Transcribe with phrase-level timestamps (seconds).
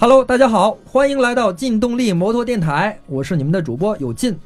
[0.00, 4.38] Hello，大家好，欢迎来到劲动力摩托电台，我是你们的主播有劲。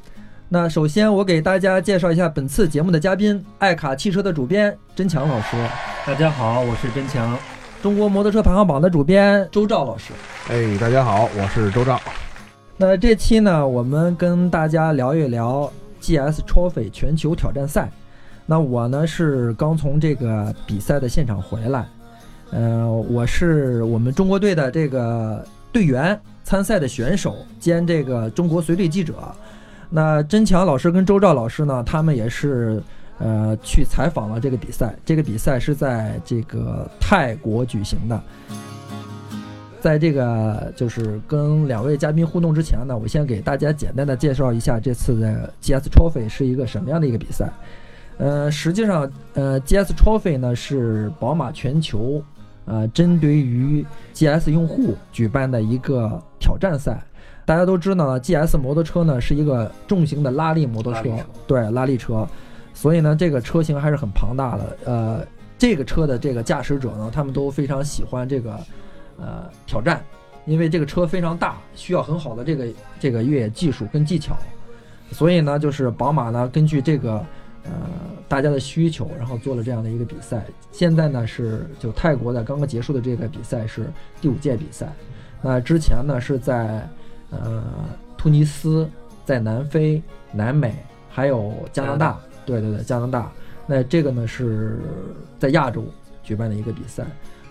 [0.49, 5.55] 那首先我给大家介绍一下本次节目的嘉宾，爱卡汽车的主编甄强老师，
[6.07, 7.39] 大家好，我是甄强。
[7.83, 10.15] 中国摩托车排行榜的主编周兆老师，
[10.49, 12.01] 哎，大家好，我是周兆。
[12.79, 17.91] 那这期呢，我们跟大家聊一聊 GS Trophy 全球挑战赛。
[18.47, 21.87] 那我呢是刚从这个比赛的现场回来，
[22.53, 29.15] 呃，我是我们中国队的这个队员，参赛的选手兼这个中国随队记者。
[29.89, 32.83] 那甄强老师跟周照老师呢，他们也是
[33.19, 34.95] 呃去采访了这个比赛。
[35.03, 38.23] 这个比赛是在这个泰国举行的。
[39.81, 47.51] 在这个就是跟两位嘉宾互动之前呢，我先给大家简单的介绍一下这次的 GS Trophy 是一个什么样的一个比赛。
[48.19, 52.23] 呃，实际上，呃，GS Trophy 呢是宝马全球，
[52.65, 53.85] 呃，针对于
[54.15, 57.03] GS 用户举办的一个挑战赛。
[57.45, 61.11] 大家都知道呢，GS 摩托车呢是一个重型的拉力摩托车，
[61.47, 62.27] 对，拉力车，
[62.73, 64.77] 所以呢，这个车型还是很庞大的。
[64.85, 65.27] 呃，
[65.59, 68.59] 这个车的这个驾驶者呢，他们都非常喜欢这个。
[69.19, 70.03] 呃，挑战，
[70.47, 72.67] 因为这个车非常大，需要很好的这个
[72.99, 74.35] 这个越野技术跟技巧，
[75.13, 77.25] 所以呢，就是宝马呢根据这个
[77.65, 77.71] 呃
[78.29, 80.45] 大家的需求，然后做了这样的一个比赛。
[80.71, 84.93] 现在呢是就泰国的刚刚结束的这个比赛是第五届比赛，
[85.43, 86.89] 那之前呢是在
[87.31, 87.63] 呃
[88.17, 88.89] 突尼斯、
[89.25, 90.03] 在南非、
[90.33, 90.75] 南美
[91.09, 93.31] 还有加拿大，对对对，加拿大。
[93.67, 94.81] 那这个呢是
[95.39, 95.85] 在亚洲
[96.23, 97.05] 举办的一个比赛。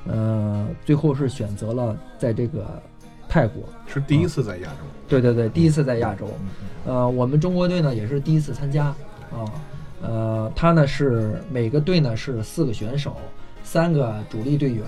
[0.07, 2.81] 呃，最后是选择了在这个
[3.29, 4.77] 泰国，是第一次在亚洲。
[5.07, 6.27] 对对对，第一次在亚洲。
[6.85, 8.95] 呃，我们中国队呢也是第一次参加啊。
[9.31, 9.51] 呃，
[10.02, 13.16] 呃他呢是每个队呢是四个选手，
[13.63, 14.83] 三个主力队员，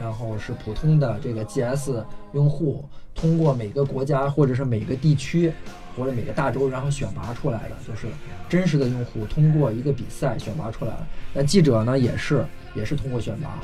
[0.00, 5.52] 然后是普通的这个 GS 用户，通过每个国家或者是每个地区
[5.96, 8.06] 或者每个大洲，然后选拔出来的，就是
[8.48, 11.06] 真实的用户通过一个比赛选拔出来了。
[11.34, 13.58] 那记者呢也是也是通过选拔。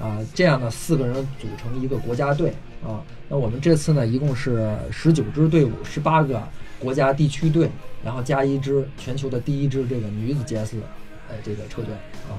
[0.00, 3.04] 啊，这样呢四个人组成一个国家队啊。
[3.28, 6.42] 那我们这次呢，一共是十九支队伍，十八个
[6.80, 7.70] 国家地区队，
[8.02, 10.78] 然后加一支全球的第一支这个女子 GS，
[11.28, 11.94] 呃，这个车队
[12.28, 12.34] 啊。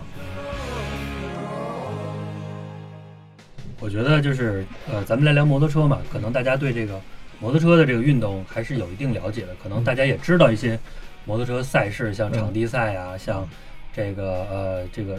[3.79, 6.99] 我觉得就是呃，咱们来聊摩托车嘛，可能大家对这个
[7.39, 10.77] 摩托车的这个运动还是有一定了解的，可能大家也知道一些
[11.25, 13.47] 摩托车赛事，像场地赛啊，像
[13.93, 15.17] 这个呃这个。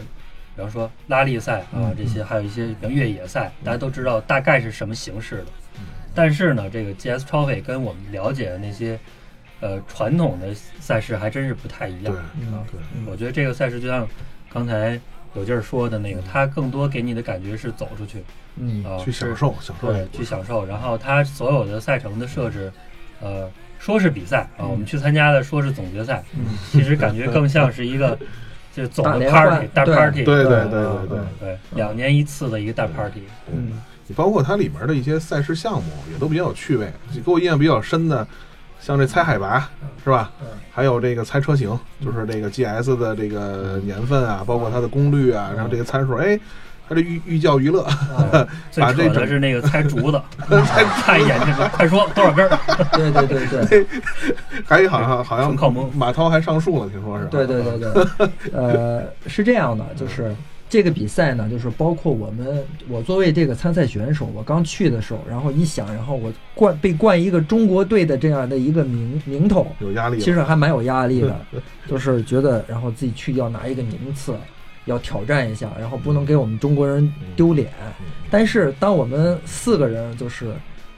[0.55, 5.45] 比方说拉力赛啊，这些还有一些比如越野赛，大家都知道大概是什么形式的。
[6.15, 8.99] 但是呢，这个 GS Trophy 跟我们了解的那些
[9.59, 12.15] 呃传统的赛事还真是不太一样。
[12.71, 14.07] 对，我觉得这个赛事就像
[14.51, 14.99] 刚才
[15.35, 18.23] 有劲儿说的那个，它更多给你的感觉是走出去，
[18.57, 20.65] 嗯，去享受，享受，对，去享受。
[20.65, 22.71] 然后它所有的赛程的设置，
[23.21, 26.23] 呃，说是比赛啊，我们去参加的说是总决赛，
[26.71, 28.17] 其实感觉更像是一个。
[28.75, 33.21] 就是总的 party 大 party，对对对对对对，两年一次的一个大 party。
[33.51, 33.71] 嗯，
[34.07, 36.91] 你包括它里面的一些赛事项目也都比较有趣味。
[37.25, 38.25] 给我印象比较深的，
[38.79, 39.69] 像这猜海拔
[40.03, 40.31] 是吧？
[40.71, 46.39] 还有这个猜车型，就是这个 GS 的这个年份啊，包括它的功率啊，然后这个参数，哎。
[46.85, 47.81] 他这寓寓教于乐，
[48.75, 50.21] 把这整是那个猜竹子，
[50.67, 52.45] 猜猜眼睛，快说多少根？
[52.91, 53.87] 对对对对，
[54.67, 55.55] 还好像好像
[55.95, 57.25] 马涛还上树了，听说是。
[57.27, 60.35] 对对对对，呃，是这样的，就是
[60.73, 71.39] 这个比赛呢，就是包括我们，我作为这个参赛选手，我刚去的时候，然后一想，然后我冠被冠一个中国队的这样的一个名名头，有压力，其实还蛮有压力的，
[71.87, 74.33] 就是觉得，然后自己去要拿一个名次。
[74.85, 77.69] 要挑战一下，然后不能给我们中国人丢脸。
[78.29, 80.53] 但是当我们四个人就是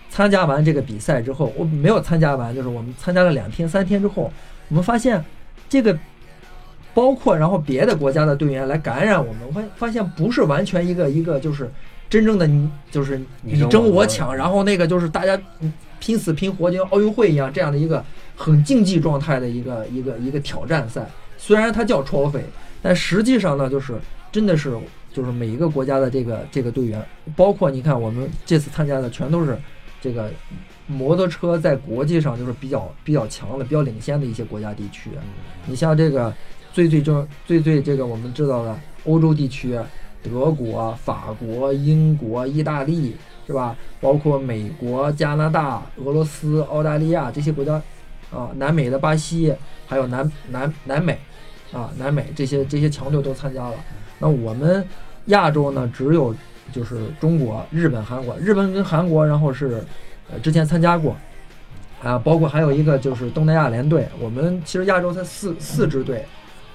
[0.09, 4.33] 参加完这个比赛之后，我没有参加完，就是我们参加了两天、三天之后，
[4.69, 5.23] 我们发现
[5.69, 5.95] 这个
[6.95, 11.69] 包括然后别的国家的队员来感染我们，发发现不是完全一个一个就是
[12.09, 15.39] 真正的你就是你争我抢，然后那个就是大家
[15.99, 18.03] 拼死拼活就像奥运会一样这样的一个
[18.35, 21.05] 很竞技状态的一个一个一个挑战赛。
[21.37, 22.41] 虽然它叫 trophy。
[22.87, 23.95] 但实际上呢，就是
[24.31, 24.77] 真的是，
[25.11, 27.03] 就是每一个国家的这个这个队员，
[27.35, 29.57] 包括你看我们这次参加的全都是
[29.99, 30.29] 这个
[30.85, 35.09] 摩托车在国际上就是比较比较强的、比较领先的一些国家地区。
[35.65, 36.31] 你像这个
[36.75, 39.79] 最最正最最这个我们知道的欧洲地区，
[40.21, 43.15] 德国、法国、英国、意大利
[43.47, 43.73] 是吧？
[44.01, 47.81] 包括美国、加拿大、俄罗斯、澳大利亚这些国家
[48.29, 49.55] 啊，南美的巴西，
[49.87, 51.17] 还有南南南美。
[51.71, 53.73] 啊，南美这些这些强队都参加了，
[54.19, 54.85] 那我们
[55.25, 56.33] 亚洲呢，只有
[56.71, 59.83] 就是中国、日本、韩国，日本跟韩国，然后是
[60.31, 61.17] 呃之前参加过，
[62.01, 66.23] 啊，包括还有一个就是东南亚联队，我们其实亚洲才四四支队，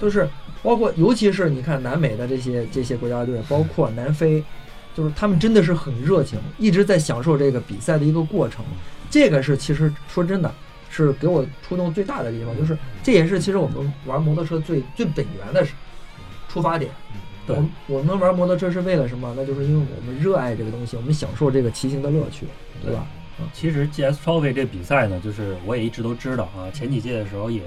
[0.01, 0.29] 都是
[0.63, 4.43] 包括尤其是你看南美的这些这些国家队，包括南非，
[4.97, 8.65] 就是他们真的是很热情，一直在享受这个比赛的一个过程，
[9.09, 10.53] 这个是其实说真的。
[10.93, 15.65] 是给我触动最大的地方，就是这也是其实我们玩摩托车最最本源的
[16.49, 16.91] 出发点。
[17.47, 19.33] 对我们我们玩摩托车是为了什么？
[19.37, 22.45] 那就是因为我们热爱这个东西，我们享受这个骑行的乐趣，
[22.85, 23.07] 对吧？
[23.55, 27.63] 其实 GS Trophy 这比赛呢，就是我也一直都知道啊，前几届的时候也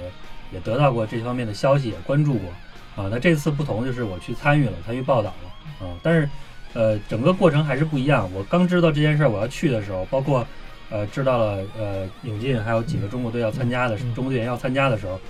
[0.54, 2.50] 也得到过这方面的消息，也关注过
[2.96, 3.08] 啊。
[3.10, 5.92] 那这次不同就是我去参与了，参与报道了啊。
[6.02, 6.28] 但是
[6.72, 8.30] 呃，整个过程还是不一样。
[8.32, 10.46] 我刚知道这件事儿我要去的时候，包括
[10.90, 15.20] 呃知道了呃永进还有几个中国队要参加的嗯中国队员要参加的时候，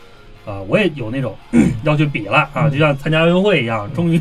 [0.51, 1.37] 啊，我也有那种
[1.85, 4.21] 要去比了啊，就像参加奥运会一样，终于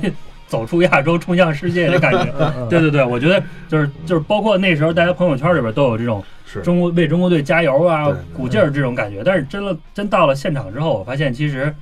[0.53, 2.25] 走出亚洲，冲向世界的感觉。
[2.69, 9.23] 对对对，我觉得就是就是包括那时候大家朋友圈里边都有这种是中国为中国队加油啊鼓劲儿这种感觉。
[9.23, 11.73] 但是真了真到了现场之后，我发现其实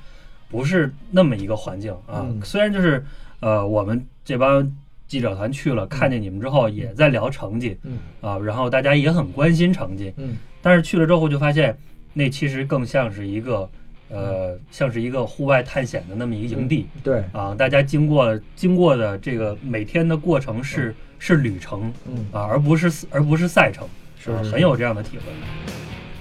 [0.50, 2.24] 不是那么一个环境啊。
[2.24, 3.04] 嗯虽然就是
[3.40, 4.66] 呃我们这帮
[5.06, 11.76] 记者团去了，看见你们之后也在聊成绩嗯啊，然后大家也很关心成绩，嗯但是去了之后就发现
[12.14, 13.68] 那其实更像是一个
[14.12, 16.86] 呃像是一个户外探险的那么一个营地。
[17.02, 23.88] 对，啊，大家经过经过的这个每天的过程是、是旅程嗯，啊，而不是而不是赛程，啊
[24.18, 25.24] 是是是很有这样的体会。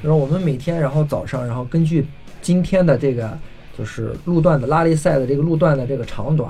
[0.01, 2.05] 然后我们每天，然后早上，然后根据
[2.41, 3.37] 今天的这个
[3.77, 6.49] 就是路段的拉力赛的这个路段的这个长短，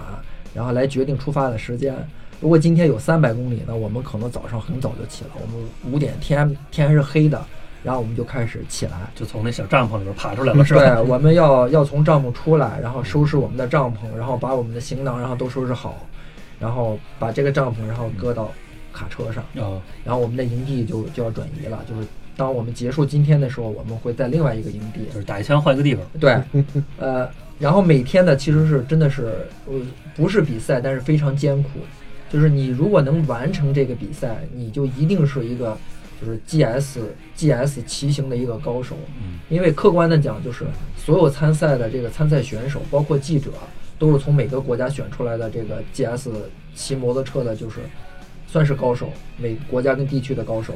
[0.53, 1.93] 然后来决定出发的时间。
[2.39, 7.39] 如果今天有三百公里呢，我们可能早上很早就起了，我们五点天天还是黑的，
[7.83, 8.93] 然后我们就开始起来。
[9.15, 10.81] 就从那小帐篷里边爬出来了， 是吧？
[10.81, 16.05] 对，我们要要从帐篷出来，然后收拾我们的帐篷，然后把我们的行囊，然后都收拾好，
[16.59, 18.51] 然后把这个帐篷，然后搁到
[18.93, 21.83] 卡车上，啊，然后我们的营地就就要转移了。
[21.89, 22.07] 就是
[22.37, 25.05] 当我们结束今天的时候，我们会在另外一个营地。
[25.13, 26.03] 就是打一枪换一个地方。
[26.19, 26.37] 对，
[26.97, 27.29] 呃，
[27.59, 29.73] 然后每天呢，其实是真的是，呃，
[30.15, 31.69] 不是比赛，但是非常艰苦。
[32.29, 35.77] 就是你如果能完成这个比赛，你就一定是一个
[36.21, 36.99] 就是 GS
[37.35, 38.95] GS 骑行的一个高手。
[39.21, 40.65] 嗯，因为客观的讲，就是
[40.95, 43.49] 所有参赛的这个参赛选手，包括记者，
[43.97, 46.29] 都是从每个国家选出来的这个 GS
[46.75, 47.79] 骑摩托车的，就是
[48.47, 50.73] 算是高手，每个国家跟地区的高手。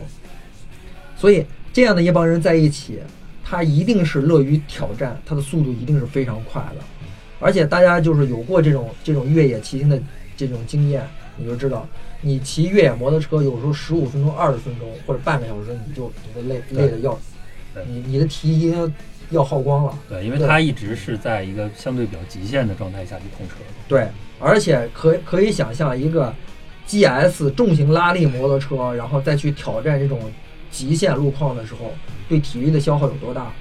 [1.16, 3.00] 所以这样的一帮人在一起，
[3.44, 6.84] 他一定是乐于挑战，他的速度一定是非常快的。
[7.40, 10.02] 而且大家就是有过这种这种越野骑行的
[10.36, 11.06] 这种经验，
[11.38, 11.88] 你就知道，
[12.26, 18.92] 你骑越野摩托车有时候十五分钟、二十分钟或者半个小时，你就你就累累的要死，你你的体力要
[19.30, 19.96] 要耗光了。
[20.10, 23.72] 对，因为它一直是在一个相对比较极限的状态下去控车的。
[23.88, 24.08] 对，
[24.40, 26.34] 而且可可以想象一个
[26.88, 30.20] GS 重型拉力摩托车，然后再去挑战这种
[30.72, 31.94] 极限路况的时候，
[32.28, 33.52] 对体力的消耗有多大？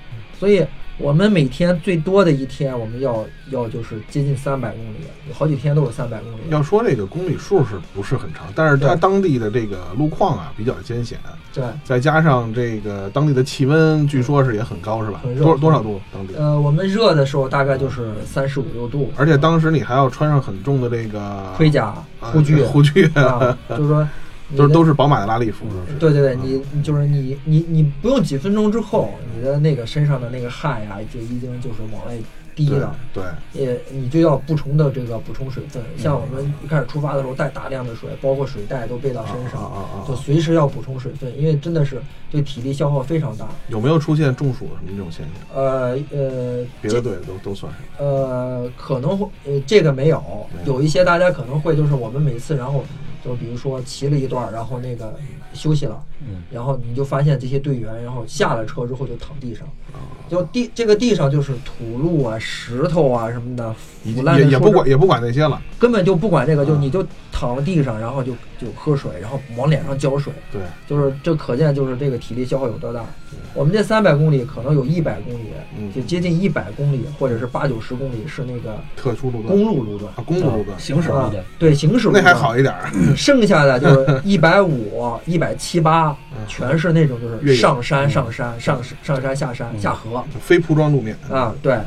[0.40, 0.64] 所以
[0.96, 4.98] 我们每天最多的一天，我们要要就是接近三百公里，
[5.28, 6.36] 有好几天都是三百公里。
[6.50, 11.18] 要说这个公里数是不是很长，但是它当地的这个路况啊比较艰险，
[11.52, 15.34] 对，再加上这个当地的气温，据说是也很高，是吧很？
[15.34, 16.00] 热多多少度？
[16.12, 16.34] 当地？
[16.36, 24.08] 呃，我们热的时候大概就是三十五六度，而且当时你还要穿上很重的这个盔甲、啊护具护具，啊， 就是说
[24.48, 32.14] 你都的都是宝马的拉力服，是对对对，你你就是你你你不用几分钟之后，你的那个身上的那个汗呀，就已经就是往外
[32.54, 32.94] 滴了。
[33.12, 40.04] 对，也你就要不重的这个补充水分，像我们一开始出发的时候带大量的水，包括水袋都背到身啊上，啊啊啊！
[40.06, 43.48] 就随时要补充水分，因为真的是对体力消耗非常大。
[43.68, 45.56] 有没有出现中暑什么这种现象？
[45.56, 50.22] 呃呃，别的队都都算是呃，可能会呃这个，没有
[50.64, 52.84] 有一些大家可能会就是我们每次然后
[53.24, 55.18] 就比如说骑了一段，然后那个
[55.54, 73.04] 休息了，嗯，然后你就发现这些队员然后下了车之后就躺地上，啊，就地这个地上就是土路啊、石头啊什么的，腐烂也的树枝也不管也不管那些了，根本就不管这个，就啊你就躺在地上，然后就就喝水，然后往脸上浇水，对，就是这可见就是这个体力消耗有多大。
[73.52, 75.46] 我们这三百公里可能有一百公里，
[75.78, 75.92] 嗯。
[75.92, 79.46] 就接近一百公里，或者是八九十公里是那个特殊路段。
[79.46, 80.12] 公路路段。
[80.14, 80.76] 啊，公路路段。
[80.76, 82.74] 啊行驶路啊段。，对，行驶路那段还好一点，
[83.16, 86.38] 剩下的就是一百五、一百七八，嗯。
[86.46, 88.10] 全是那种就是上山、嗯。
[88.10, 89.80] 上山、上上山、下山、嗯。
[89.80, 90.24] 下河。
[90.40, 91.16] 非铺装路面。
[91.30, 91.78] 啊，对，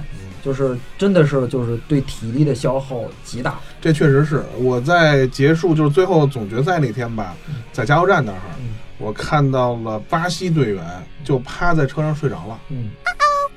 [0.44, 3.60] 就是真的是就是对体力的消耗极大。
[3.80, 7.36] 这确实是我在结束就是最后总决赛那天吧，
[7.72, 8.76] 在加油站那儿，嗯。
[8.98, 10.84] 我看到了巴西队员
[11.24, 12.90] 就趴在车上睡着了，嗯。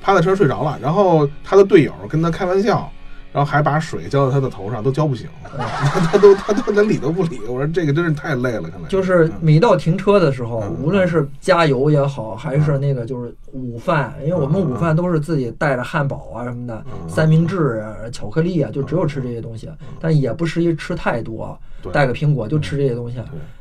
[0.03, 2.91] 趴在车上睡着了，然后他的队友跟他开玩笑
[3.33, 7.39] 然后还把水浇到他的头上，都浇不醒， 他都他都连理都不理。
[7.47, 8.87] 我说这个真是太累了，看来。
[8.89, 9.33] 就是嗯。
[9.41, 19.69] 每到停车的时候，嗯无论是加油也好，还是那个就是午饭，因为我们午饭都是自己带着汉堡啊什么的，嗯三明治啊、巧克力啊，就只有吃这些东西，
[19.99, 21.57] 但也不适宜吃太多，
[21.91, 23.17] 带个苹果就吃这些东西。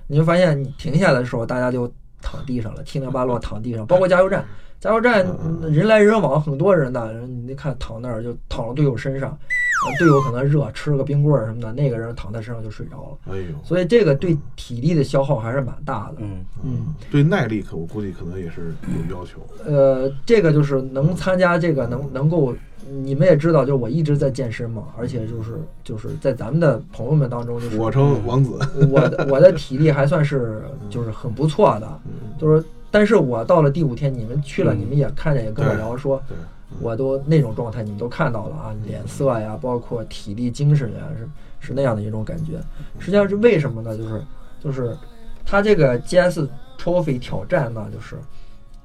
[0.07, 4.45] 你就发现你停下来的时候，大家就躺地上了，七零八落躺地上，包括加油站，
[4.81, 7.11] 加油站嗯人来人往，很多人呢，
[7.47, 13.35] 你看躺那儿就躺到队友身上，呃队友可能热，吃了个冰棍儿什么的，那个人躺在身上就睡着了。
[13.35, 16.15] 哎呦，所以这个对体力的消耗还是蛮大的。
[16.21, 18.73] 嗯，嗯，对耐力可我估计可能也是
[19.09, 19.39] 有要求。
[19.67, 22.55] 呃，这个就是能参加这个能能够，
[23.03, 28.59] 你们也知道，就是我一直在健身嘛，而且就是就是在咱们的朋友们当中，就是我称王子，
[28.91, 36.37] 我的我的体力还算是就是很不错的，嗯就是但是我到了第五天，你们去了，嗯你们也看见也跟我聊说，对，
[36.81, 41.29] 我都那种状态，你们都看到了啊，脸色呀，包括体力、精神呀，是
[41.69, 42.55] 是那样的一种感觉。
[42.99, 43.97] 实际上是为什么呢？
[43.97, 44.23] 就是
[44.63, 44.97] 就是
[45.45, 48.17] 他这个 GS Trophy 挑战呢，就是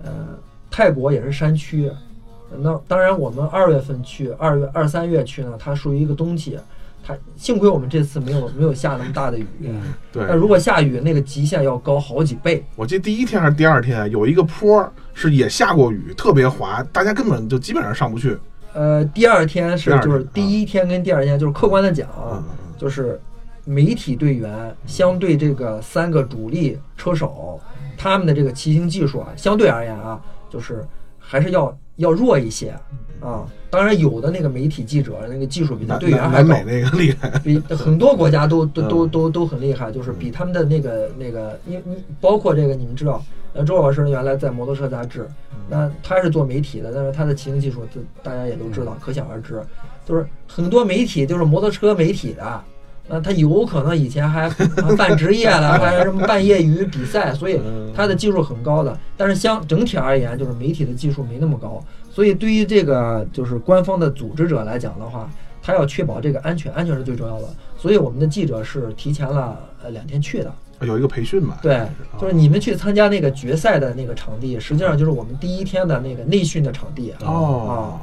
[0.04, 0.38] 呃
[0.70, 1.92] 泰国也是山区，
[2.60, 6.60] 那当然我们二月份去，二月二三月去呢，它属于一个冬季。
[7.08, 10.34] 它幸亏我们这次没有没有下那么大的雨，嗯对那。
[10.34, 12.66] 如果下雨，那个极限要高好几倍。
[12.76, 18.36] 我记得第一天还是第二天，有一个坡儿是也下过雨，特别滑，大家根本就基本上上不去。
[18.74, 22.44] 呃，第二天是就是第一天跟第二天，就是客观的讲，嗯
[22.78, 23.22] 就是
[23.64, 27.62] 媒体队员相对这个三个主力车手，
[27.96, 30.20] 他们的这个骑行技术啊，相对而言啊，
[30.50, 30.86] 就是
[31.26, 32.70] 还是要要弱一些
[33.20, 33.46] 啊。
[33.70, 43.22] 当然，有的那个媒体记者那个技术比他队员还高南南美，那个厉害，比很多国家都都嗯都都都很厉害，就是比他们的那个那个，你你包括这个，你们知道，
[43.54, 45.28] 呃，周老师原来在摩托车杂志，
[45.70, 49.62] 那他是做媒体的，但是他的骑行技术，就大家也都知道，可想而知。
[50.06, 52.64] 就是很多媒体就是摩托车媒体的，
[53.08, 54.50] 那他有可能以前还
[54.98, 58.98] 办职业了， 还什么办业余比赛，所以嗯他的技术很高的。
[59.16, 61.80] 但是相整体而言，就是媒体的技术没那么高，
[62.12, 65.30] 所以对于这个就是官方的组织者来讲的话，
[65.62, 67.48] 他要确保这个安全，安全是最重要的。
[67.78, 71.58] 所以我们的记者是提前了呃两天去的，有一个培训嘛？
[71.62, 71.88] 对啊
[72.20, 77.14] 就是你们去参加那个决赛的那个场地，实际上就是我们第一天的那个内训的场地。
[77.24, 78.00] 哦，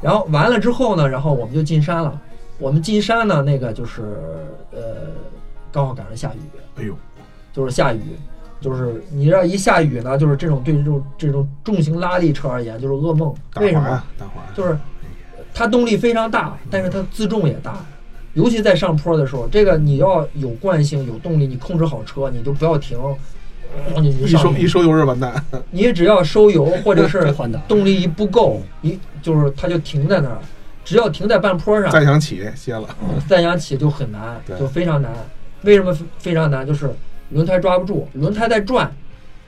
[0.00, 2.20] 然后完了之后呢，然后我们就进山了。
[2.58, 4.02] 我们进山呢，那个就是
[4.72, 5.10] 呃，
[5.72, 6.38] 刚好赶上下雨，
[6.76, 6.96] 哎呦，
[7.52, 8.00] 就是下雨，
[8.60, 13.34] 就是你这一下雨呢，就是这种对这种这种重型拉力车而言就是噩梦。
[13.56, 14.02] 为什么？
[14.18, 14.42] 大滑。
[14.54, 14.78] 就是
[15.52, 17.84] 它动力非常大，但是它自重也大，
[18.34, 22.98] 尤其在上坡的时候，这个你要有惯性、有动力，你控制好车，你就不要停，
[23.92, 25.44] 咣你一收一收油是完蛋。
[25.70, 27.60] 你只要收油或者是 换挡。
[27.66, 30.38] 动力一不够，一就是它就停在那儿，
[30.84, 32.86] 只要停在半坡上，再想起歇了，
[33.26, 35.10] 再想起就很难，就非常难。
[35.62, 36.66] 为什么非非常难？
[36.66, 36.90] 就是
[37.30, 38.94] 轮胎抓不住，轮胎在转，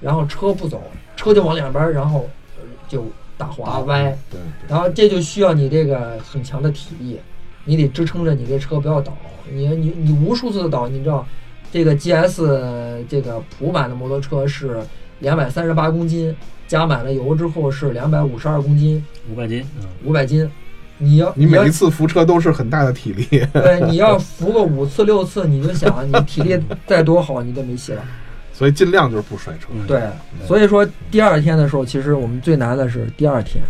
[0.01, 0.83] 然后车不走，
[1.15, 7.21] 车就往两边儿，然后呃就打滑歪，对，然后这就需要你这个很强的体力，
[7.65, 9.17] 你得支撑着你这车不要倒。
[9.53, 11.25] 你你你无数次的倒，你知道，
[11.71, 14.81] 这个 GS 这个普版的摩托车是
[15.21, 16.35] 两百三十八公斤，
[16.67, 20.51] 加满了油之后是两百五十二公斤，五百斤，嗯，五百斤。
[20.99, 28.03] 你要要你每一次扶车都是很大的体力， 对，你要扶个五次六次，你就想你体力再多好，你都没戏了。
[28.53, 29.69] 所以尽量就是不摔车。
[29.73, 30.03] 嗯对，
[30.47, 33.63] 所以说第二天的时候，其实我们最难的是第二天，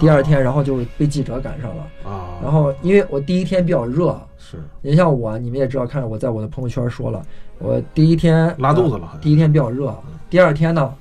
[0.00, 1.86] 第二天，然后就是被记者赶上了。
[2.04, 7.22] 啊，然后因为我第一天比较热，是你像我，你们也知道，看我在我的朋友圈说了，
[7.58, 9.96] 我第一天拉肚子了，第一天比较热，
[10.28, 10.92] 第二天呢，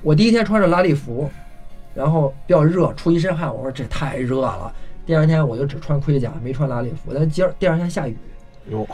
[0.00, 1.28] 我第一天穿着拉力服，
[1.94, 4.72] 然后比较热，出一身汗，我说这太热了。
[5.08, 7.12] 第二天我就只穿盔甲，没穿拉力服。
[7.14, 8.14] 但今儿第二天下雨，
[8.70, 8.86] 哟，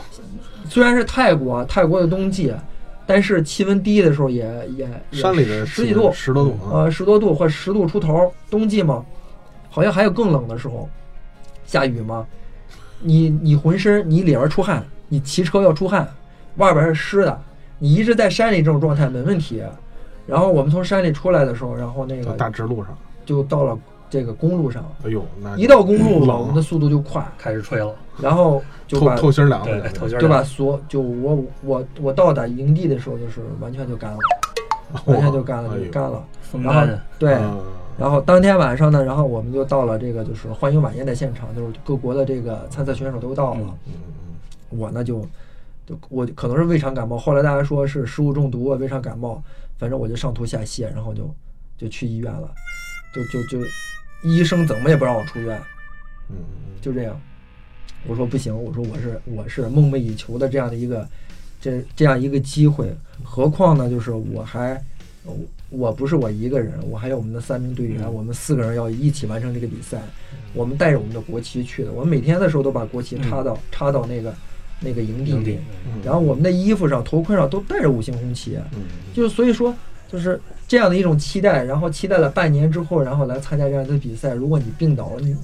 [0.69, 2.53] 虽然是泰国，泰国的冬季，
[3.05, 4.45] 但是气温低的时候也
[4.77, 9.03] 也也山里的十几度，十多度啊，呃，十多度或十度出头，冬季嘛，
[9.69, 10.87] 好像还有更冷的时候，
[11.65, 12.25] 下雨嘛，
[13.01, 16.07] 你你浑身你里边出汗，你骑车要出汗，
[16.55, 17.41] 外边是湿的，
[17.77, 19.61] 你一直在山里这种状态没问题。
[20.25, 23.77] 然后我们从山里出来的时候，然后那个大直路上，就到了
[24.15, 34.17] 这个公路上，哎呦，那一到公路了，我们的速度就快，开始吹了，然后就把透透心凉对了，，就把所就我我我到达营地的时候，就是完全就干了，
[35.03, 36.23] 完全就干了，就干了。
[36.63, 37.61] 然后对，嗯
[37.97, 43.59] 然后当天晚上呢，然后我们就到了这个就是欢迎晚宴的现场，就是各国的这个参赛选手都到了。
[43.61, 45.21] 嗯嗯我呢就
[45.85, 49.41] 就我可能是胃肠感冒，后来大家说是食物中毒啊，胃肠感冒，
[49.77, 51.29] 反正我就上吐下泻，然后就
[51.77, 52.49] 就去医院了，
[53.13, 53.59] 就就就
[54.23, 55.61] 医生怎么也不让我出院，
[56.29, 56.35] 嗯
[56.81, 57.19] 就这样。
[58.07, 61.07] 我说不行，我说我是我是梦寐以求的这样的一个
[61.59, 64.79] 这这样一个机会，何况呢，就是我还
[65.69, 70.01] 我不是我一个人，我还有我们的三名队员，我们四个人要一起完成这个比赛。
[70.53, 74.33] 我们带着我们的国旗去的，我们每天的时候都把国旗插到插到那个
[74.79, 75.59] 那个营地里，
[76.03, 78.57] 然后我们的衣服上、头盔上都带着五星红旗，
[79.13, 79.75] 就是所以说
[80.07, 84.33] 就是这样的一种期待，然后期待了半年之后，然后来参加这样的比赛。
[84.33, 85.35] 如果你病倒了，你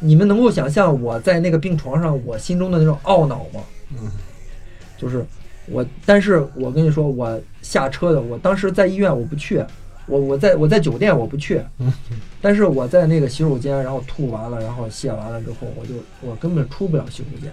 [0.00, 3.60] 你们能够想象我在那个病床上我心中的那种懊恼吗？
[3.90, 4.10] 嗯，
[4.96, 5.24] 就是
[5.66, 9.64] 我，但是我跟你说，我下车的，我当时在医院我不去。
[10.06, 11.62] 我我在我在酒店我不去，
[12.40, 17.52] 但是我在那个洗手间，然后吐完了，然后卸完了之后，我就我根本出不了洗手间。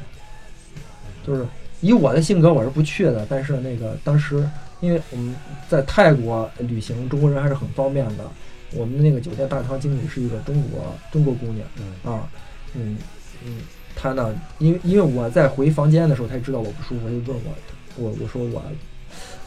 [1.26, 1.46] 就是
[1.80, 3.24] 以我的性格，我是不去的。
[3.30, 4.44] 但是那个当时，
[4.82, 5.36] 因为我们
[5.68, 8.30] 在泰国旅行，中国人还是很方便的。
[8.74, 11.68] 我们的那个酒店大堂经理是一个中国中国姑娘，
[12.04, 12.30] 啊，
[12.76, 12.98] 嗯
[13.46, 13.58] 嗯，
[13.96, 17.54] 她呢，因为因为我在回房间的时候，她知道我不舒服，她就问我，
[17.96, 18.64] 我我说我。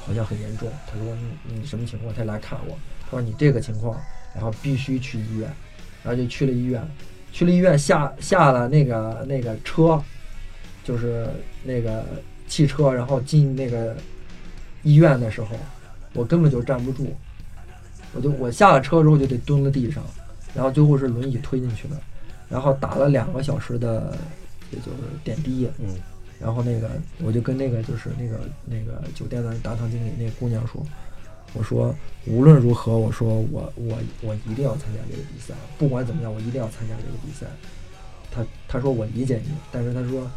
[0.04, 2.12] 好像很严重，她说你你什么情况？
[2.12, 3.96] 她来看我，他说你这个情况，
[4.34, 5.48] 然后必须去医院，
[6.02, 6.82] 然后就去了医院，
[7.30, 10.02] 去了医院下下了那个那个车，
[10.82, 11.28] 就是
[11.62, 12.04] 那个
[12.48, 13.96] 汽车，然后进那个
[14.82, 15.48] 医院的时候，
[16.14, 17.14] 我根本就站不住，
[18.14, 20.02] 我就我下了车之后就得蹲在地上，
[20.54, 21.96] 然后最后是轮椅推进去的，
[22.48, 24.16] 然后打了两个小时的，
[24.70, 25.94] 也就是点滴，嗯。
[26.40, 26.90] 然后那个，
[27.22, 30.84] 我就跟那个就是那个那个酒店的大堂经理那姑娘说，
[31.52, 31.94] 我说
[32.26, 37.46] 无论如何，我说我我我一定要参加这个比赛，不管怎么样，我一定要参加这个比赛。
[38.32, 40.28] 他他说我理解你，但是他说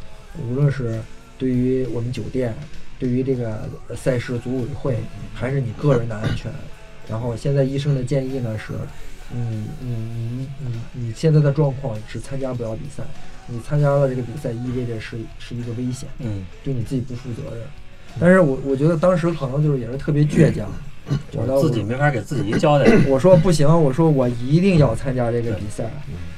[0.48, 1.02] 无论是
[1.40, 2.54] 对于我们酒店，
[3.00, 4.98] 对于这个赛事组委会，
[5.34, 6.52] 还是你个人的安全，
[7.10, 8.74] 然后现在医生的建议呢是，
[9.32, 13.04] 你你你你你现在的状况是参加不了比赛。
[13.48, 17.64] 你参加了这个比赛，意味着是是一个危险，嗯，对你自己不负责任。
[18.20, 20.68] 但是我我觉得当时可能就是也是特别倔强，
[21.34, 22.92] 我自己没法给自己一交代。
[23.08, 25.92] 我说不行，我说我一定要参加这个比赛。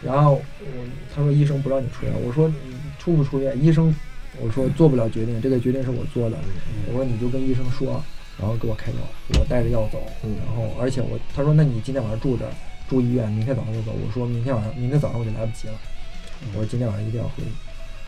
[0.04, 0.68] 然后我
[1.16, 3.58] 他说医生不让你出院，我说你出不出院？
[3.64, 3.96] 医生
[4.42, 6.38] 我说做不了决定，这个决定是我做的。
[6.88, 8.02] 我说你就跟医生说，
[8.40, 8.98] 然后给我开药，
[9.40, 10.02] 我带着药走。
[10.24, 12.52] 然后而且我他说那你今天晚上住这儿，
[12.88, 13.92] 住医院，明天早上就走。
[13.94, 15.74] 我说明天晚上明天早上我就来不及了。
[16.54, 17.44] 我说今天晚上一定要回，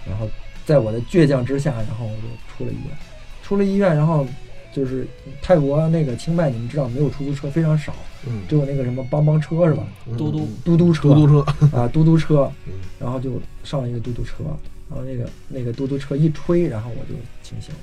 [0.07, 0.27] 然后
[0.65, 2.97] 在我的倔强之下，然后我就出了医院。
[3.41, 4.27] 出了医院，然后
[4.71, 5.07] 就是
[5.41, 7.91] 泰国那个清迈，你们知道没有出租车非常少，
[8.27, 9.83] 嗯，只有那个什么帮帮车是吧？
[10.15, 12.51] 嘟嘟嘟嘟车，嘟嘟车啊，嘟嘟车。
[12.99, 14.43] 然后就上了一个嘟嘟车，
[14.89, 17.73] 然后那个那个嘟嘟车一吹，然后我就清醒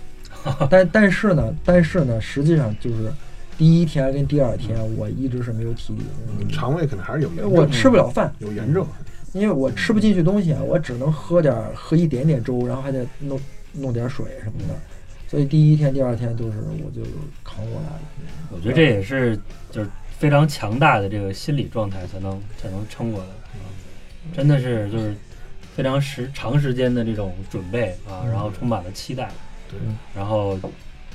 [0.45, 0.69] 了。
[0.71, 3.13] 但但是呢，但是呢，实际上就是
[3.57, 8.87] 第一天跟第二天，我一直是没有体力，肠胃可能还是有炎症，我吃不了饭，有炎症。
[9.33, 13.39] 因为我吃不进去东西啊，我只能喝点喝一点点粥，然后还得弄
[13.75, 14.75] 弄点水什么的，
[15.29, 17.03] 所以第一天、第二天就是我就
[17.45, 18.01] 扛过来了。
[18.51, 19.39] 我觉得这也是
[19.71, 23.27] 就是非常强大的这个心理状态才能才能撑过来，
[24.35, 25.15] 真的是就是
[25.77, 29.29] 非常时长时间的这种准备啊，然后充满了期待，
[29.71, 29.79] 对，
[30.15, 30.59] 然后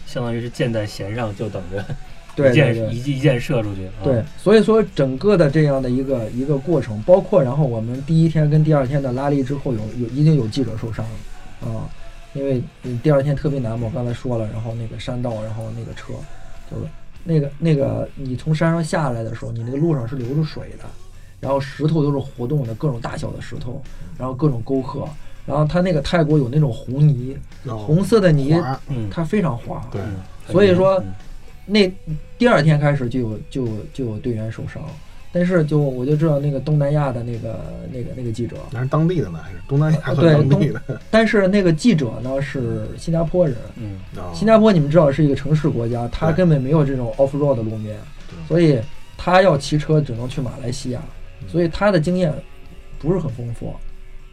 [0.06, 1.84] 相当于是箭在弦上，就等着。
[2.34, 3.89] 对，一箭一一箭射出去。
[4.02, 11.06] 对，所以说整个的这样的一个一个过程，包括然后我们第一天跟第二天的拉力之后，有有一定有记者受伤
[11.60, 11.89] 啊，
[12.32, 16.13] 因为你第二天特别难嘛，我刚才说了，然后那个山道，然后那个车，
[16.71, 16.84] 就是
[17.26, 20.86] 那个那个你从山上下来的时候，你那个路上是流着水的，
[21.42, 23.82] 然后石头都是活动的，各种大小的石头，
[24.18, 25.06] 然后各种沟壑，
[25.46, 28.56] 然后它那个泰国有那种红泥，红色的泥，
[29.10, 30.02] 它非常滑，对，
[30.48, 31.04] 所以说。
[31.64, 31.90] 那
[32.40, 34.82] 第二天开始就有就就有队员受伤，
[35.32, 40.82] 但是就我就知道那个东南亚的那个那个那个记者，那是当地的呢还是东南亚对当地的？
[41.12, 44.00] 但是那个记者呢是新加坡人，嗯，
[44.34, 47.96] 新加坡你们知道是一个城市国家，他根本没有这种 off road 的路面，
[48.48, 48.80] 所以
[49.16, 51.00] 他要骑车只能去马来西亚，
[51.48, 52.34] 所以他的经验
[53.00, 53.74] 不是很丰富，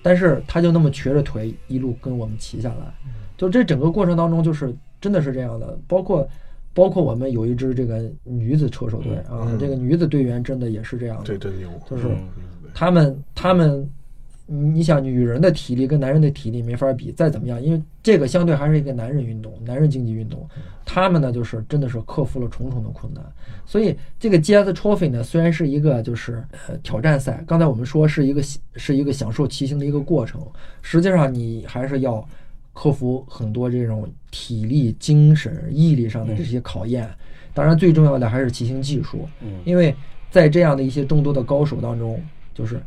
[0.02, 2.94] 但是他就那么瘸着腿一路跟我们骑下来，
[3.36, 6.28] 就这整个过程当中就是真的是这样的，包括。
[6.74, 12.06] 包括我们有一支这个女子车手队啊，这个女子队员真的也是这样的，对，真牛，就是
[12.72, 13.90] 他们他们，
[14.50, 20.48] 你想女人的体力跟男人的体力没法比，再怎么样，因为这个相对还是一个男人运动，男人竞技运动，
[20.84, 23.22] 他们呢就是真的是克服了重重的困难，
[23.66, 28.42] 所以这个 GS Trophy 呢虽然是一个就是呃挑战赛，刚才我们说是一个
[28.74, 30.40] 是一个享受骑行的一个过程，
[30.80, 32.26] 实际上你还是要。
[32.74, 37.10] 克服很多这种体力、精神、毅力上的这些考验，
[37.52, 39.28] 当然最重要的还是骑行技术。
[39.40, 39.92] 嗯，因为
[40.30, 42.22] 在这样的一些众多的高手当中，
[42.54, 42.80] 就是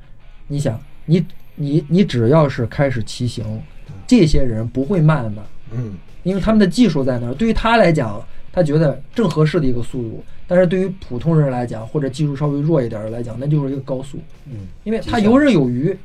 [0.48, 1.22] 你想，你
[1.62, 3.62] 你你只要是开始骑行，
[4.08, 5.44] 这些人不会慢的，
[5.74, 5.94] 嗯，
[6.24, 7.34] 因为他们的技术在那儿。
[7.34, 8.22] 对于他来讲，
[8.52, 10.24] 他觉得正合适的一个速度。
[10.48, 15.96] 但是对于普通人来讲，或者技术稍微弱一点的来讲，那就是一个高速，嗯，因为他游刃有余。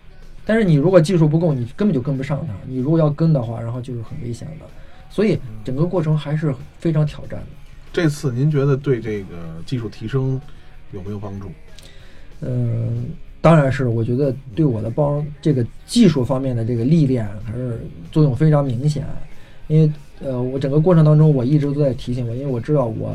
[0.44, 2.54] 但是你如果技术不够，你根本就跟不上他。
[2.68, 4.66] 你如果要跟的话，然后就是很危险的。
[5.10, 7.46] 所以整个过程还是非常挑战的。
[7.92, 9.26] 这次您觉得对这个
[9.64, 10.40] 技术提升
[10.92, 11.50] 有没有帮助？
[12.42, 13.06] 嗯，
[13.46, 17.80] 当然是，我觉得对我的帮这个技术方面的这个历练还是
[18.10, 19.06] 作用非常明显。
[19.68, 23.14] 因为呃，我整个过程当中我一直都在提醒我，因为我知道我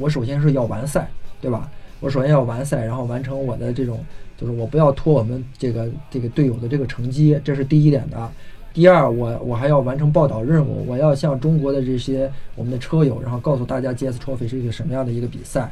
[0.00, 1.70] 我首先是要完赛，对吧？
[2.00, 4.02] 我首先要完赛，然后完成我的这种，
[4.38, 8.30] 就是我不要拖我们这个这个队友的这个成绩，这是第一点的。
[8.72, 15.70] 第二，我我还要完成报道任务，我要向中国的这些我们的车友，然后告诉大家 GS Trophy 是一个什么样的一个比赛。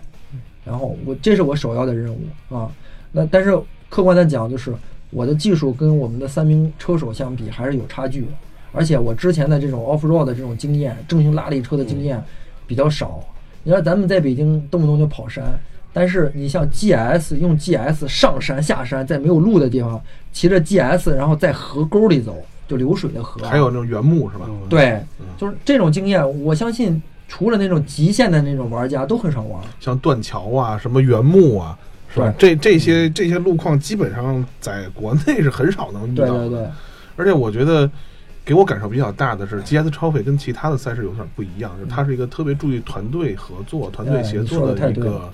[0.66, 2.70] 然后我这是我首要的任务啊。
[3.12, 4.72] 那但是客观的讲，就是
[5.10, 8.26] 我的技术跟我们的三名车手相比还是有差距，
[8.72, 12.22] 而且我之前的这种 off road 的这种经验，重型拉力车的经验
[12.66, 13.22] 比较少。
[13.62, 15.44] 你说咱们在北京动不动就跑山，
[15.92, 20.00] 但是你像 GS 用 GS 上山下山，在没有路的地方
[20.32, 22.36] 骑着 GS，然后在河沟里走，
[22.68, 24.48] 就流水的河，还有那种原木是吧？
[24.68, 25.00] 对，
[25.36, 29.60] 就是这种经验，我相信除了那种极限的那种玩家都很少玩。
[29.80, 31.76] 像断桥啊，什么原木啊，
[32.16, 32.34] 是吧？
[32.38, 36.30] 这这些这些路况基本上在国内是很少能遇到的。
[36.30, 36.68] 对对对。
[37.16, 37.90] 而且我觉得
[38.44, 45.32] 给我感受比较大的是，GS 超费跟其他的赛事有点不一样，就是它是一个特别注意团队合作、团队协作的一个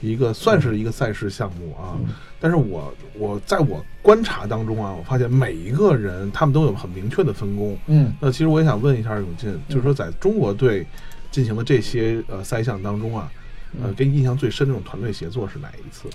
[0.00, 1.96] 一个算是一个赛事项目啊。
[2.38, 7.76] 但是我我在我观察当中啊，我发现每一个人他们都有很明确的分工。
[7.86, 10.86] 嗯，那其实我也想问一下永进，就是说在中国队
[11.30, 13.30] 进行的这些呃赛项当中啊，
[13.82, 16.08] 呃，给你印象最深的这种团队协作是哪一次？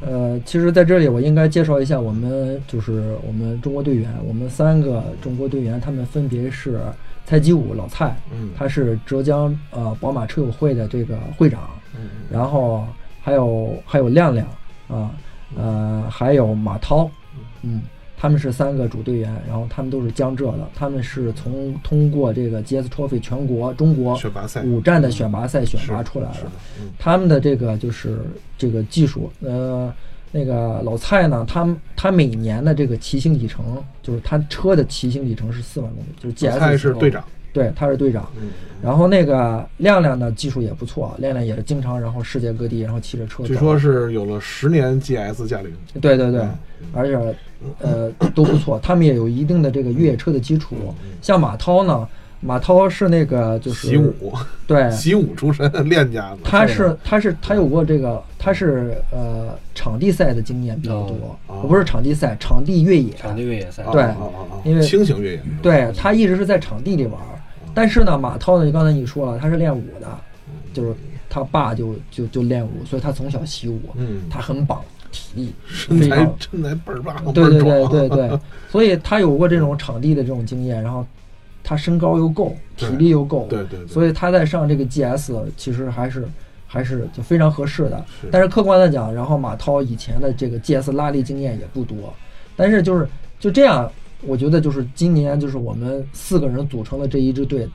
[0.00, 6.80] 呃，其实在这里我应该介绍一下我们就是我们中国队员，我们三个中国队员，他们分别是
[7.26, 12.86] 蔡基武老蔡，嗯，他是浙江呃宝马车友会的这个会长，嗯，然后
[13.20, 14.46] 还有还有亮亮
[14.88, 15.10] 啊。
[15.56, 17.08] 呃，还有马涛，
[17.62, 17.80] 嗯，
[18.24, 26.50] 他们是三个主队员，然后他们都是江浙的，他们是从通过这个 GS Trophy 全国中国选拔赛五站的选拔赛选拔出来的。
[26.98, 28.20] 他们的这个就是
[28.56, 29.92] 这个技术，呃，
[30.32, 33.62] 那个老蔡呢，他他每年的这个骑行里程，
[34.02, 37.22] 就是他车的骑行里程是四万公里，就是 GS 是队长。
[37.54, 38.28] 对，他是队长，
[38.82, 43.44] 然后那个亮亮呢，技术也不错，亮亮也是经常然后世界各地，然后骑着车。
[43.44, 45.72] 据说是有了十年 GS 驾龄。
[46.00, 46.44] 对对对，
[46.92, 47.36] 而且
[47.80, 50.74] 呃都不错，他们也有一定的这个越野车的基础。
[51.22, 52.08] 像马涛呢，
[52.40, 54.32] 马涛是那个就是习武，
[54.66, 56.40] 对， 习武出身练家子。
[56.42, 61.38] 他是他是他有过这个，他是呃场地赛的经验比较多，
[61.68, 63.12] 不是场地赛，场地越野。
[63.14, 63.84] 场地越野赛。
[63.92, 64.04] 对，
[64.64, 65.42] 因为轻型越野。
[65.62, 67.20] 对他一直是在场地里玩。
[67.74, 70.06] 但是呢，马涛呢，就刚才你说了，他是练武的，
[70.72, 70.94] 就是
[71.28, 81.04] 他爸就就就练武，所以他从小习武，嗯，他很棒，体力身材身材倍儿棒，对对对对对，所以他有过这种场地的这种经验，然后
[81.62, 86.28] 他身高又够，体力又够，对对，所以他在上这个 GS 其实还是
[86.66, 88.04] 还是就非常合适的。
[88.30, 92.14] 但是客观的讲，然后马涛以前的这个 GS 拉力经验也不多，
[92.56, 93.08] 但是就是
[93.40, 93.90] 就这样。
[94.26, 97.68] 我觉得就是今年，就是我们四个人组成的这一支队，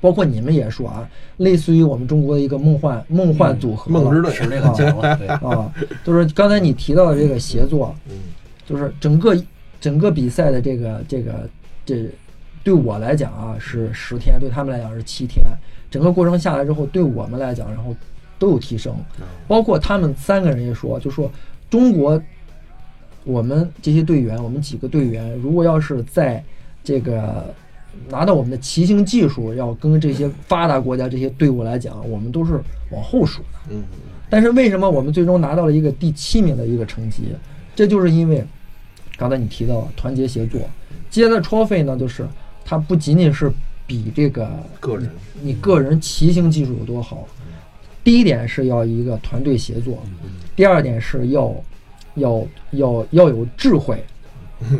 [0.00, 5.72] 包括你们也说啊，类似于我们中国的一个梦幻梦幻组合，梦之队实力很强了啊。
[6.04, 7.94] 就是刚才你提到的这个协作，
[8.66, 9.36] 就是整个
[9.80, 11.48] 整个比赛的这个这个
[11.84, 12.08] 这，
[12.64, 15.44] 对我来讲啊是十天，对他们来讲是七天。
[15.90, 17.94] 整个过程下来之后，对我们来讲，然后
[18.38, 18.94] 都有提升，
[19.46, 21.30] 包括他们三个人也说，就说
[21.68, 22.20] 中国。
[23.24, 26.42] 我们这些队员，我们几个队员，如果要是在
[26.82, 27.54] 这个
[28.08, 32.58] 拿到我们的骑行技术，要跟这些发达国家这些队伍来讲，我们都是
[32.90, 33.48] 往后数的。
[33.70, 33.82] 嗯。
[34.30, 37.24] 但是为什么我们最终拿到了一个第七名的一个成绩？
[37.74, 38.42] 这就是因为
[39.18, 40.60] 刚才你提到团结协作。
[41.10, 42.26] 接着 trophy 呢，就是
[42.64, 43.52] 它不仅仅是
[43.86, 45.10] 比这个个人，
[45.42, 47.28] 你个人骑行技术有多好。
[48.02, 50.02] 第一点是要一个团队协作，
[50.56, 51.54] 第二点是要。
[52.14, 52.42] 要
[52.72, 54.02] 要要有智慧，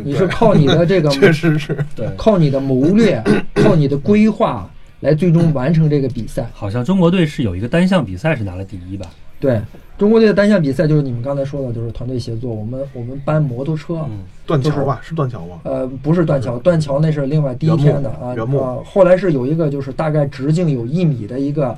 [0.03, 3.23] 你是靠你的这个， 确实是对，靠你的谋略，
[3.55, 6.49] 靠你的规划来最终完成这个比赛。
[6.53, 9.07] 好像中国队是有一个单项比赛是拿了第一吧？
[9.39, 9.59] 对，
[9.97, 12.53] 中国队的单项比赛就是你们刚才说的，就是团队协作。
[12.53, 14.05] 我们我们搬摩托车，
[14.45, 14.99] 断桥吧？
[15.01, 15.61] 是断桥吗？
[15.63, 18.35] 呃，不是断桥，断桥那是另外第一天的啊。
[18.35, 21.75] 啊，后来是有一个就是大概直径有一米的一个。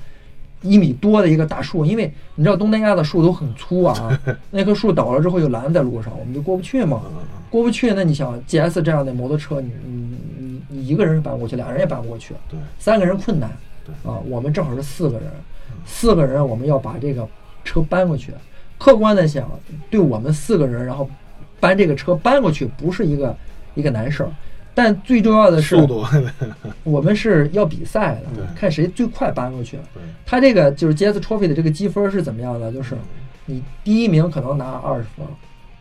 [0.64, 7.02] 一米多的一个大树，因为你知道东南亚的树都很粗啊， 那棵树倒了之后就拦在路上，我们就过不去嘛。
[7.50, 13.52] 过不去，那你想 GS 这样的摩托车，你你你你一个人搬过去，俩人也搬不过去，对，三个人困难
[13.86, 14.18] 对啊。
[14.28, 15.30] 我们正好是四个人，
[15.86, 17.28] 四个人我们要把这个
[17.64, 18.34] 车搬过去。
[18.80, 19.48] 客观的想，
[19.90, 21.08] 对我们四个人，然后
[21.60, 23.38] 搬这个车搬过去不是一个
[23.76, 24.30] 一个难事儿，
[24.76, 26.04] 但最重要的是速度，
[26.84, 29.78] 我们是要比赛的，看谁最快搬过去。
[29.94, 30.02] 对。
[30.26, 32.72] 他这个就是 GS Trophy 的这个积分是怎么样的？
[32.72, 32.96] 就是
[33.46, 35.26] 你第一名可能拿二十分，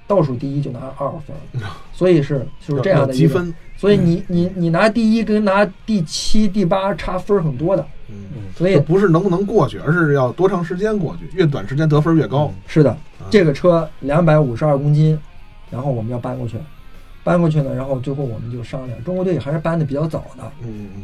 [0.06, 1.34] 倒数第一就拿二分，
[1.92, 12.52] 所以是就是这样的积分，所以你你你拿第一跟拿第七、第八差分很多的，嗯，嗯所以不是能不能过去，而是要多长时间过去，越短时间得分越高。
[12.66, 15.18] 是的啊，这个车两百五十二公斤，
[15.70, 16.58] 然后我们要搬过去，
[17.24, 20.52] 搬过去呢，然后最后我们就商量，中国队还是搬的比较早的，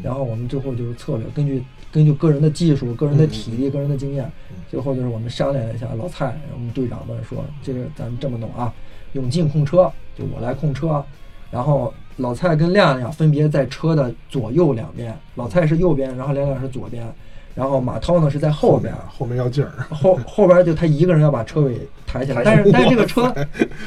[0.02, 8.72] 然后我们最后就是策略，根据根据个人的技术、个人的体力、个人的经验嗯，最后就是我们商量一下，老蔡，我们队长们说，这个咱们这么弄啊，
[9.12, 11.04] 永进控车，就我来控车，
[11.50, 17.06] 然后老蔡跟亮亮分别在车的左右两边，老蔡是右边，然后亮亮是左边，
[17.54, 23.34] 然后马涛呢是在后边，后面要劲儿，后后边就他一个人要把车尾抬起来，但是但是这个车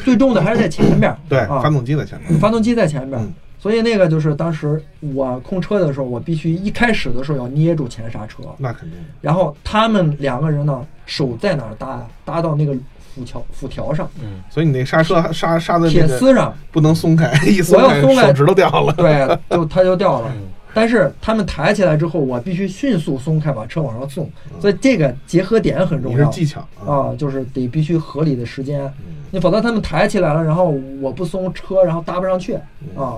[0.03, 1.61] 最重的还是在前面，对，啊。
[1.61, 12.05] 发，动机在前面，发动机在前面嗯，所以那个就是当时我控车的时候，我必须一开始的时候要捏住前刹车，那肯定，然后他们两个人呢手在哪儿搭呀？
[12.25, 12.75] 搭到那个
[13.13, 18.93] 辐条辐条上，嗯，所以你那刹车刹刹在铁丝上，不能松开，一松开我要松开手指头掉了。
[18.93, 20.31] 对，就它就掉了。
[20.71, 24.61] 嗯但是他们抬起来之后，我必须迅速松开，把车往上送，嗯。
[24.61, 26.29] 所以这个结合点很重要。
[26.29, 28.81] 技巧啊，啊，就是得必须合理的时间。
[28.85, 32.53] 嗯你否则他们抬起来了，然后我不松车，然后搭不上去。
[32.97, 33.15] 啊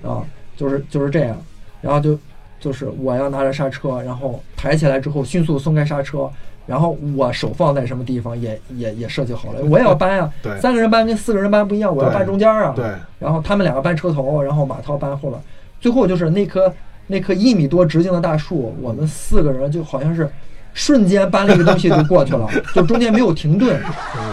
[0.00, 0.22] 啊，
[0.56, 1.36] 就是就是这样，
[1.80, 2.16] 然后就
[2.60, 6.30] 就是我要拿着刹车，然后抬起来之后迅速松开刹车，
[6.66, 10.56] 然后我手放在什么地方也也也设计好了，我也要搬啊，对。
[10.60, 12.84] 三个人搬跟四个人搬不一样，我要搬中间啊，对，
[13.18, 15.42] 然后他们两个搬车头，然后马涛搬后边，
[15.80, 16.72] 最后就是那棵
[17.06, 20.28] 那棵一米多直径的大树，我们四个人就好像是
[20.74, 23.80] 瞬间搬了一个东西就过去了， 就中间没有停顿。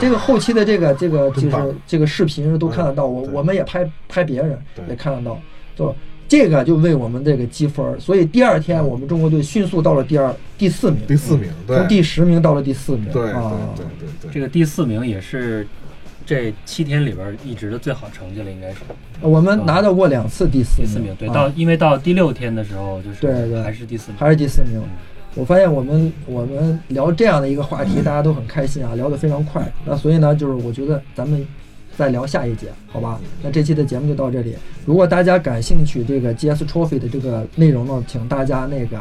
[0.02, 4.58] 这个后期的这个这个就是这个视频都看得到，我我们也拍拍别人
[4.90, 5.40] 也看得到，
[5.76, 5.96] 就
[6.28, 13.86] 这个就为我们这个积分，所以第二天我们中国队迅速到了第二第四名，第四名，对，从第十名到了第四名，对对对
[14.22, 15.68] 对，这个第四名也是
[16.26, 18.78] 这七天里边一直的最好成绩了，应该是
[19.22, 21.16] 我们拿到过两次第四第四名。
[21.16, 24.90] 对，啊到因为到第六天的时候，就是对对还是第四名，还是第四名嗯。
[25.36, 29.68] 我发现我们我们聊这样的一个话题，大家都很开心啊，聊得非常快。
[29.86, 31.44] 那所以呢，就是我觉得咱们
[31.98, 33.20] 再聊下一节，好吧？
[33.42, 34.56] 那这期的节目就到这里。
[34.86, 39.00] 如果大家感兴趣这个 GS Trophy 的这个内容呢，请大家那个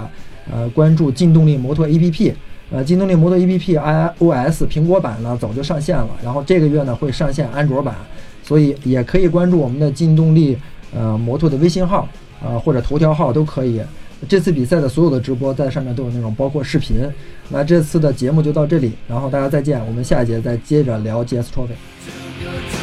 [0.51, 2.33] 呃关注劲动力摩托 APP。
[2.73, 7.95] 呃，劲动力摩托 APP iOS 苹果版呢早就上线了，然后这个月呢会上线安卓版，
[8.43, 10.57] 所以也可以关注我们的劲动力
[10.95, 12.09] 呃摩托的微信号
[12.41, 13.83] 啊、呃或者头条号都可以。
[14.29, 17.05] 这次比赛的所有的直播在上面都有内容，包括视频。
[17.49, 22.82] 那这次的节目就到这里，然后大家再见，我们下一节再接着聊 GS Trophy